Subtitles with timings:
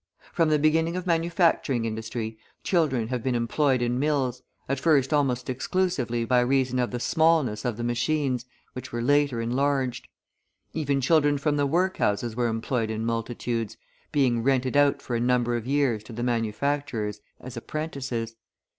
[0.33, 5.47] From the beginning of manufacturing industry, children have been employed in mills, at first almost
[5.47, 10.07] exclusively by reason of the smallness of the machines, which were later enlarged.
[10.73, 13.77] Even children from the workhouses were employed in multitudes,
[14.11, 18.35] being rented out for a number of years to the manufacturers as apprentices.